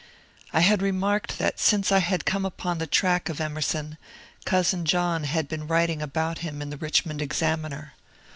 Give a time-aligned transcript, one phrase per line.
[0.51, 3.99] I had remarked that since I had come upon the track of Emerson,
[4.45, 7.93] cousin John had been writing about him in the ^'Richmond Examiner."